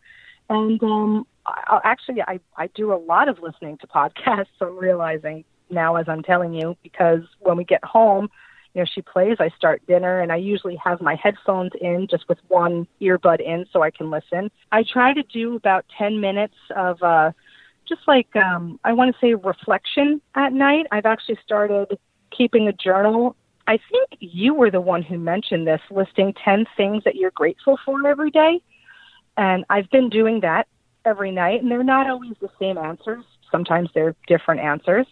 [0.48, 4.46] And um, I, actually, I, I do a lot of listening to podcasts.
[4.60, 8.28] I'm realizing now as I'm telling you because when we get home,
[8.76, 12.28] you know, she plays, I start dinner, and I usually have my headphones in just
[12.28, 14.50] with one earbud in so I can listen.
[14.70, 17.32] I try to do about 10 minutes of uh,
[17.88, 20.88] just like, um, I want to say reflection at night.
[20.92, 21.98] I've actually started
[22.30, 23.34] keeping a journal.
[23.66, 27.78] I think you were the one who mentioned this, listing 10 things that you're grateful
[27.82, 28.60] for every day.
[29.38, 30.68] And I've been doing that
[31.06, 33.24] every night, and they're not always the same answers.
[33.50, 35.06] Sometimes they're different answers.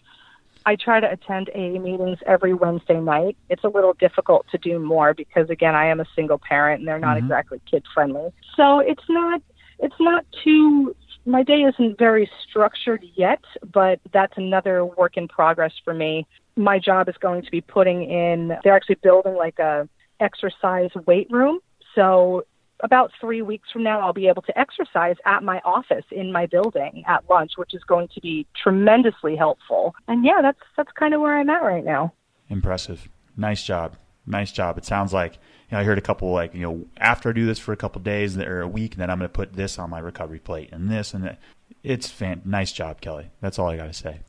[0.65, 3.37] I try to attend AA meetings every Wednesday night.
[3.49, 6.87] It's a little difficult to do more because again, I am a single parent and
[6.87, 7.25] they're not mm-hmm.
[7.25, 8.31] exactly kid friendly.
[8.55, 9.41] So it's not
[9.79, 15.73] it's not too my day isn't very structured yet, but that's another work in progress
[15.83, 16.27] for me.
[16.55, 19.87] My job is going to be putting in they're actually building like a
[20.19, 21.59] exercise weight room.
[21.93, 22.45] So
[22.85, 26.45] about three weeks from now, I'll be able to exercise at my office in my
[26.45, 29.95] building at lunch, which is going to be tremendously helpful.
[30.07, 32.13] And yeah, that's that's kind of where I'm at right now.
[32.47, 33.09] Impressive.
[33.35, 33.97] Nice job.
[34.27, 34.77] Nice job.
[34.77, 37.45] It sounds like you know, I heard a couple like you know after I do
[37.45, 39.89] this for a couple days or a week, then I'm going to put this on
[39.89, 41.39] my recovery plate and this and that.
[41.83, 42.41] It's fan.
[42.45, 43.31] Nice job, Kelly.
[43.41, 44.19] That's all I got to say.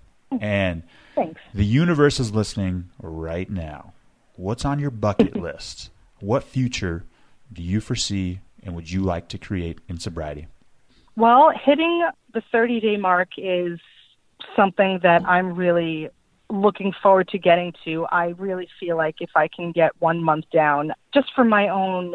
[0.40, 0.82] And
[1.14, 1.40] Thanks.
[1.54, 3.92] the universe is listening right now.
[4.34, 5.90] What's on your bucket list?
[6.20, 7.04] What future
[7.52, 10.48] do you foresee and would you like to create in sobriety?
[11.16, 13.78] Well, hitting the 30 day mark is
[14.54, 16.10] something that I'm really
[16.50, 18.06] looking forward to getting to.
[18.12, 22.14] I really feel like if I can get one month down, just for my own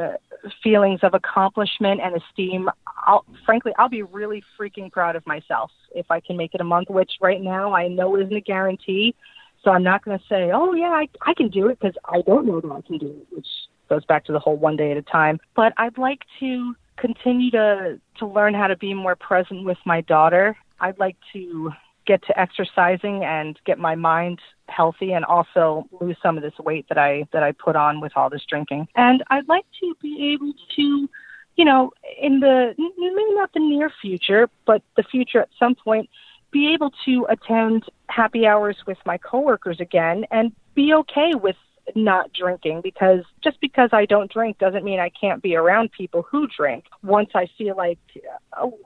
[0.64, 2.70] feelings of accomplishment and esteem,
[3.06, 6.66] I'll, frankly, I'll be really freaking proud of myself if I can make it a
[6.66, 9.16] month, which right now I know isn't a guarantee.
[9.64, 12.22] So I'm not going to say, oh, yeah, I, I can do it because I
[12.22, 13.48] don't know that I can do it, which
[13.92, 15.38] goes back to the whole one day at a time.
[15.54, 20.00] But I'd like to continue to to learn how to be more present with my
[20.02, 20.56] daughter.
[20.80, 21.72] I'd like to
[22.08, 26.86] get to exercising and get my mind healthy and also lose some of this weight
[26.88, 28.88] that I that I put on with all this drinking.
[28.96, 31.10] And I'd like to be able to
[31.58, 36.10] you know, in the maybe not the near future, but the future at some point,
[36.50, 41.58] be able to attend happy hours with my coworkers again and be okay with
[41.96, 46.24] not drinking because just because I don't drink doesn't mean I can't be around people
[46.30, 48.00] who drink once I feel like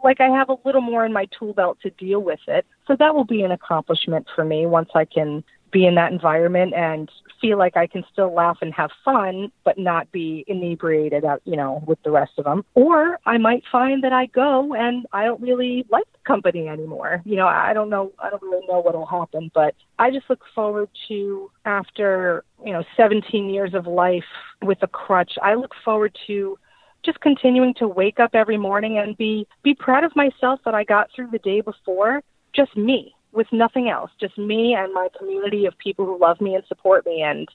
[0.03, 2.66] like I have a little more in my tool belt to deal with it.
[2.88, 5.43] So that will be an accomplishment for me once I can
[5.76, 7.12] be in that environment and
[7.42, 11.58] feel like I can still laugh and have fun, but not be inebriated out, you
[11.58, 12.64] know, with the rest of them.
[12.76, 17.22] Or I might find that I go and I don't really like the company anymore.
[17.26, 20.44] You know, I don't know, I don't really know what'll happen, but I just look
[20.56, 24.24] forward to after, you know, 17 years of life
[24.62, 26.58] with a crutch, I look forward to
[27.04, 30.86] just continuing to wake up every morning and be be proud of myself that I
[30.86, 32.22] got through the day before
[32.54, 36.56] just me with nothing else, just me and my community of people who love me
[36.56, 37.22] and support me.
[37.22, 37.48] And,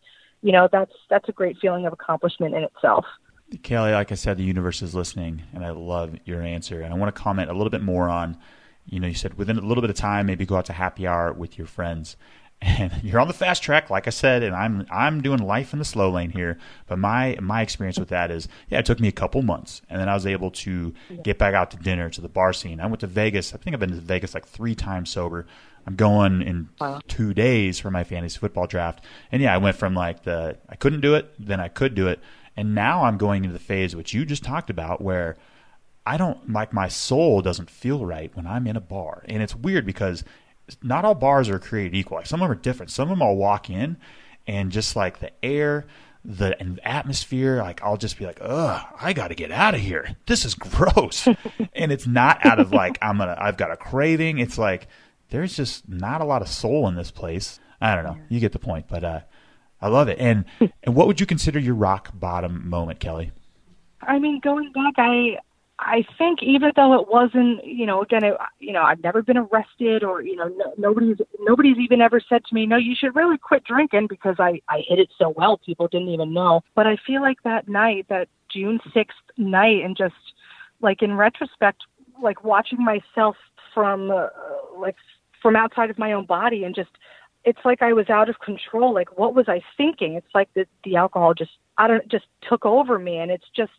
[0.42, 3.04] you know, that's, that's a great feeling of accomplishment in itself.
[3.62, 6.82] Kelly, like I said, the universe is listening, and I love your answer.
[6.82, 8.38] And I want to comment a little bit more on,
[8.86, 11.06] you know, you said within a little bit of time, maybe go out to happy
[11.06, 12.16] hour with your friends
[12.62, 15.78] and you're on the fast track, like I said, and I'm I'm doing life in
[15.78, 16.58] the slow lane here.
[16.86, 19.98] But my my experience with that is, yeah, it took me a couple months, and
[19.98, 22.80] then I was able to get back out to dinner to the bar scene.
[22.80, 23.54] I went to Vegas.
[23.54, 25.46] I think I've been to Vegas like three times sober.
[25.96, 27.00] Going in wow.
[27.08, 30.76] two days for my fantasy football draft, and yeah, I went from like the I
[30.76, 32.20] couldn't do it, then I could do it,
[32.56, 35.36] and now I'm going into the phase which you just talked about where.
[36.06, 39.22] I don't like my soul doesn't feel right when I'm in a bar.
[39.28, 40.24] And it's weird because
[40.82, 42.16] not all bars are created equal.
[42.16, 42.90] Like some of them are different.
[42.90, 43.96] Some of them I'll walk in
[44.46, 45.86] and just like the air,
[46.24, 50.16] the atmosphere, like I'll just be like, ugh, I got to get out of here.
[50.26, 51.26] This is gross.
[51.74, 54.38] and it's not out of like I'm gonna, I've got a craving.
[54.38, 54.88] It's like
[55.30, 57.58] there's just not a lot of soul in this place.
[57.80, 58.18] I don't know.
[58.28, 59.20] You get the point, but uh,
[59.80, 60.18] I love it.
[60.18, 60.44] And
[60.82, 63.32] and what would you consider your rock bottom moment, Kelly?
[64.02, 65.38] I mean, going back, I
[65.78, 69.38] I think even though it wasn't, you know, again, it, you know, I've never been
[69.38, 73.14] arrested or, you know, no, nobody's nobody's even ever said to me, no, you should
[73.16, 76.62] really quit drinking because I I hit it so well, people didn't even know.
[76.74, 80.14] But I feel like that night, that June sixth night, and just
[80.82, 81.82] like in retrospect,
[82.22, 83.36] like watching myself
[83.72, 84.28] from uh,
[84.78, 84.96] like
[85.42, 86.90] from outside of my own body, and just
[87.44, 88.92] it's like I was out of control.
[88.92, 90.14] Like what was I thinking?
[90.14, 93.72] It's like the the alcohol just I don't just took over me, and it's just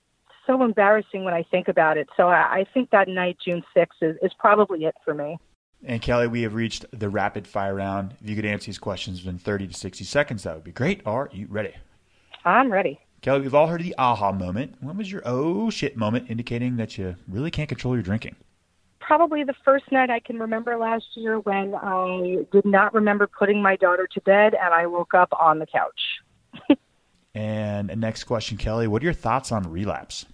[0.48, 2.10] so embarrassing when I think about it.
[2.18, 5.38] So I, I think that night, June 6th, is, is probably it for me.
[5.84, 8.16] And Kelly, we have reached the rapid fire round.
[8.22, 11.02] If you could answer these questions within 30 to 60 seconds, that would be great.
[11.06, 11.74] Are you ready?
[12.46, 13.00] I'm ready.
[13.22, 14.78] Kelly, we've all heard the aha moment.
[14.80, 18.36] When was your oh shit moment indicating that you really can't control your drinking?
[19.12, 23.62] Probably the first night I can remember last year when I did not remember putting
[23.62, 26.80] my daughter to bed and I woke up on the couch.
[27.36, 30.26] and next question, Kelly, what are your thoughts on relapse?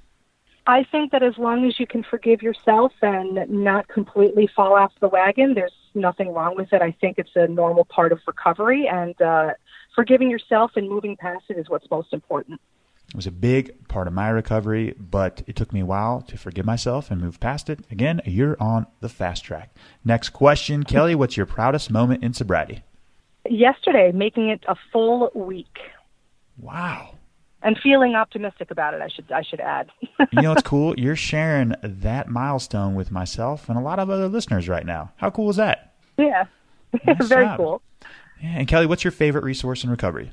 [0.67, 4.91] I think that as long as you can forgive yourself and not completely fall off
[5.01, 6.83] the wagon, there's nothing wrong with it.
[6.83, 9.53] I think it's a normal part of recovery, and uh,
[9.95, 12.61] forgiving yourself and moving past it is what's most important.
[13.09, 16.37] It was a big part of my recovery, but it took me a while to
[16.37, 17.79] forgive myself and move past it.
[17.89, 19.73] Again, you're on the fast track.
[20.03, 22.83] Next question, Kelly, what's your proudest moment in sobriety?
[23.49, 25.77] Yesterday, making it a full week.
[26.59, 27.17] Wow
[27.61, 29.01] and feeling optimistic about it.
[29.01, 29.89] I should I should add.
[30.31, 30.97] you know, it's cool.
[30.97, 35.11] You're sharing that milestone with myself and a lot of other listeners right now.
[35.17, 35.93] How cool is that?
[36.17, 36.45] Yeah,
[37.05, 37.57] nice very job.
[37.57, 37.81] cool.
[38.41, 38.59] Yeah.
[38.59, 40.31] And Kelly, what's your favorite resource in recovery?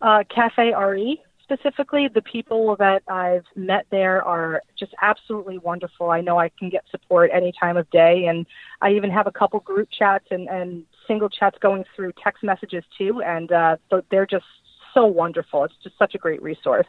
[0.00, 1.20] Uh, Cafe RE
[1.50, 2.08] specifically.
[2.12, 6.10] The people that I've met there are just absolutely wonderful.
[6.10, 8.46] I know I can get support any time of day, and
[8.82, 12.84] I even have a couple group chats and, and single chats going through text messages
[12.96, 13.22] too.
[13.22, 13.76] And uh,
[14.10, 14.44] they're just
[14.92, 15.64] so wonderful.
[15.64, 16.86] It's just such a great resource.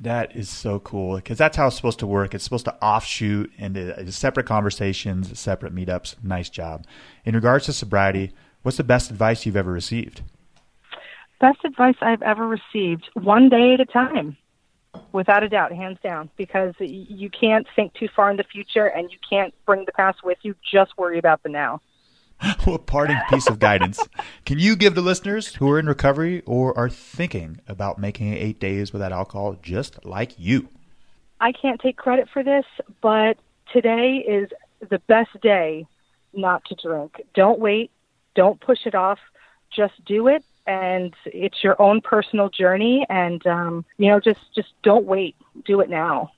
[0.00, 2.34] That is so cool because that's how it's supposed to work.
[2.34, 6.16] It's supposed to offshoot into separate conversations, separate meetups.
[6.22, 6.84] Nice job.
[7.24, 8.32] In regards to sobriety,
[8.62, 10.22] what's the best advice you've ever received?
[11.40, 14.36] Best advice I've ever received one day at a time,
[15.12, 19.10] without a doubt, hands down, because you can't think too far in the future and
[19.10, 20.54] you can't bring the past with you.
[20.72, 21.80] Just worry about the now.
[22.66, 24.00] a parting piece of guidance
[24.44, 28.36] can you give to listeners who are in recovery or are thinking about making it
[28.36, 30.68] eight days without alcohol just like you?
[31.40, 32.64] I can't take credit for this,
[33.00, 33.36] but
[33.72, 34.50] today is
[34.88, 35.86] the best day
[36.32, 37.22] not to drink.
[37.34, 37.90] Don't wait.
[38.34, 39.18] Don't push it off.
[39.74, 40.44] Just do it.
[40.66, 43.06] And it's your own personal journey.
[43.08, 45.36] And, um, you know, just, just don't wait.
[45.64, 46.32] Do it now.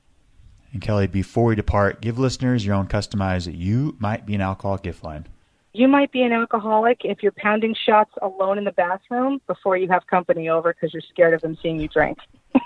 [0.73, 4.83] And Kelly, before we depart, give listeners your own customized You Might Be an Alcoholic
[4.83, 5.27] gift line.
[5.73, 9.89] You might be an alcoholic if you're pounding shots alone in the bathroom before you
[9.89, 12.17] have company over because you're scared of them seeing you drink.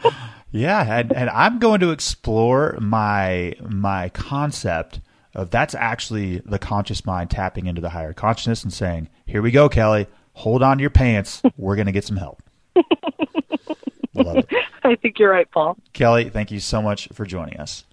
[0.52, 5.00] yeah, and, and I'm going to explore my my concept
[5.34, 9.50] of that's actually the conscious mind tapping into the higher consciousness and saying, "Here we
[9.50, 10.06] go, Kelly.
[10.40, 11.42] Hold on to your pants.
[11.56, 12.42] We're going to get some help."
[14.14, 14.48] Love it.
[14.82, 15.76] I think you're right, Paul.
[15.92, 17.84] Kelly, thank you so much for joining us.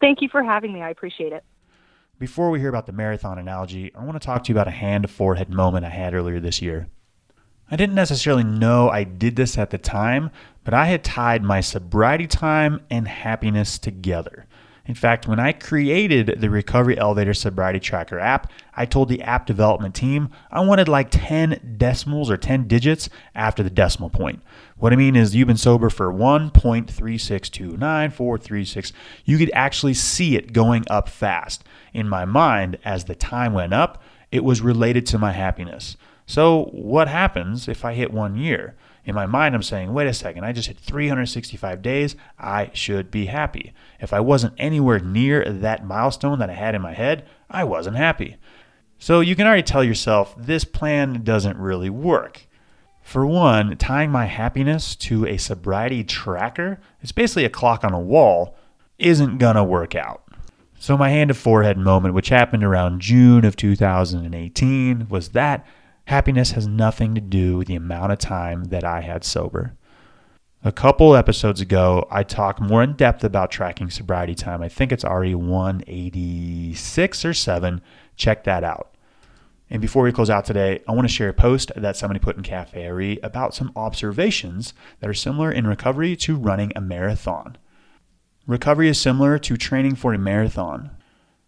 [0.00, 0.82] Thank you for having me.
[0.82, 1.44] I appreciate it.
[2.18, 4.72] Before we hear about the marathon analogy, I want to talk to you about a
[4.72, 6.88] hand to forehead moment I had earlier this year.
[7.70, 10.30] I didn't necessarily know I did this at the time,
[10.64, 14.46] but I had tied my sobriety time and happiness together.
[14.84, 19.46] In fact, when I created the Recovery Elevator Sobriety Tracker app, I told the app
[19.46, 24.42] development team I wanted like 10 decimals or 10 digits after the decimal point.
[24.76, 28.92] What I mean is, you've been sober for 1.3629436.
[29.24, 31.62] You could actually see it going up fast.
[31.92, 34.02] In my mind, as the time went up,
[34.32, 35.96] it was related to my happiness.
[36.26, 38.74] So, what happens if I hit one year?
[39.04, 42.14] In my mind, I'm saying, wait a second, I just hit 365 days.
[42.38, 43.72] I should be happy.
[44.00, 47.96] If I wasn't anywhere near that milestone that I had in my head, I wasn't
[47.96, 48.36] happy.
[48.98, 52.46] So, you can already tell yourself this plan doesn't really work.
[53.02, 57.98] For one, tying my happiness to a sobriety tracker, it's basically a clock on a
[57.98, 58.56] wall,
[59.00, 60.22] isn't gonna work out.
[60.78, 65.66] So, my hand to forehead moment, which happened around June of 2018, was that
[66.06, 69.74] happiness has nothing to do with the amount of time that I had sober.
[70.64, 74.62] A couple episodes ago, I talked more in depth about tracking sobriety time.
[74.62, 77.80] I think it's RE 186 or 7.
[78.14, 78.94] Check that out.
[79.68, 82.36] And before we close out today, I want to share a post that somebody put
[82.36, 87.56] in Cafe RE about some observations that are similar in recovery to running a marathon.
[88.46, 90.90] Recovery is similar to training for a marathon.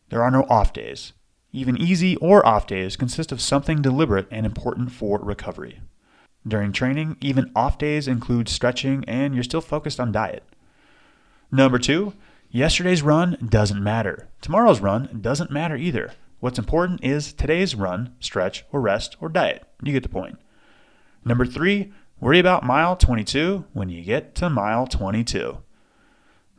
[0.09, 1.13] There are no off days.
[1.55, 5.81] Even easy or off days consist of something deliberate and important for recovery.
[6.45, 10.43] During training, even off days include stretching and you're still focused on diet.
[11.53, 12.15] Number two,
[12.51, 14.27] yesterday's run doesn't matter.
[14.41, 16.15] Tomorrow's run doesn't matter either.
[16.41, 19.63] What's important is today's run, stretch, or rest, or diet.
[19.81, 20.41] You get the point.
[21.25, 25.59] Number three, worry about mile 22 when you get to mile 22.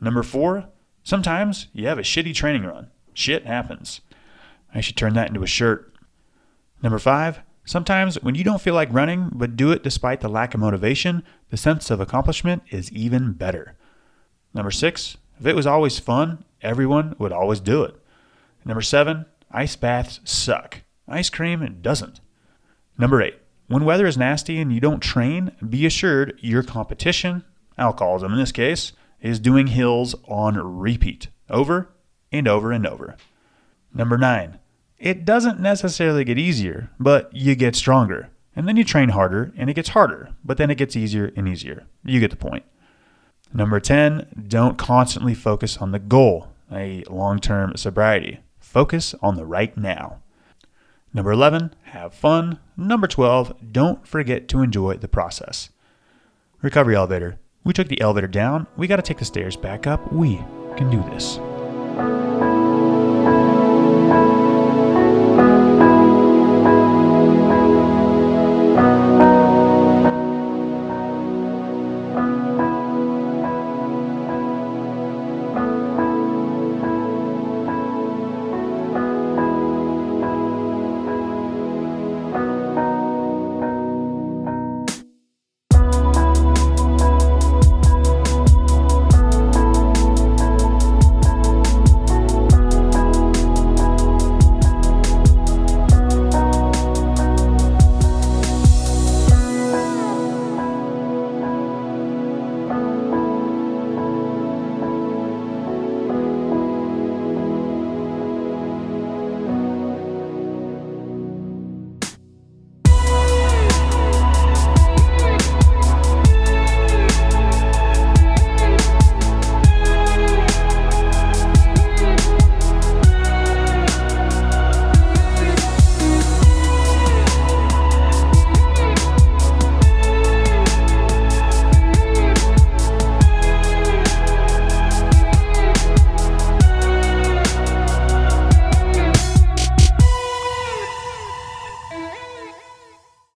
[0.00, 0.68] Number four,
[1.04, 2.90] sometimes you have a shitty training run.
[3.12, 4.00] Shit happens.
[4.74, 5.94] I should turn that into a shirt.
[6.82, 10.54] Number five, sometimes when you don't feel like running, but do it despite the lack
[10.54, 13.76] of motivation, the sense of accomplishment is even better.
[14.52, 17.94] Number six, if it was always fun, everyone would always do it.
[18.64, 20.82] Number seven, Ice baths suck.
[21.08, 22.20] Ice cream doesn't.
[22.98, 23.36] Number eight,
[23.68, 27.44] when weather is nasty and you don't train, be assured your competition,
[27.78, 31.88] alcoholism in this case, is doing hills on repeat, over
[32.32, 33.16] and over and over.
[33.96, 34.58] Number nine,
[34.98, 38.28] it doesn't necessarily get easier, but you get stronger.
[38.54, 41.48] And then you train harder and it gets harder, but then it gets easier and
[41.48, 41.86] easier.
[42.04, 42.64] You get the point.
[43.54, 48.40] Number 10, don't constantly focus on the goal, a long term sobriety.
[48.58, 50.20] Focus on the right now.
[51.14, 52.58] Number 11, have fun.
[52.76, 55.70] Number 12, don't forget to enjoy the process.
[56.60, 57.38] Recovery elevator.
[57.64, 58.66] We took the elevator down.
[58.76, 60.12] We got to take the stairs back up.
[60.12, 60.36] We
[60.76, 62.35] can do this.